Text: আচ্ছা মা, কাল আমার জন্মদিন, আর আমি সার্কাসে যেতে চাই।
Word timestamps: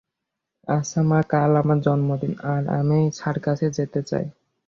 আচ্ছা 0.67 0.99
মা, 1.01 1.19
কাল 1.29 1.51
আমার 1.57 1.79
জন্মদিন, 1.81 2.33
আর 2.45 2.63
আমি 2.79 2.99
সার্কাসে 3.11 3.67
যেতে 3.77 3.99
চাই। 4.03 4.25